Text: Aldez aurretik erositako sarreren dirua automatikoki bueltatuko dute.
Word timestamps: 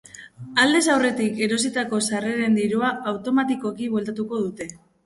Aldez 0.63 0.79
aurretik 0.93 1.43
erositako 1.49 2.01
sarreren 2.07 2.59
dirua 2.63 2.91
automatikoki 3.13 3.93
bueltatuko 3.97 4.47
dute. 4.47 4.73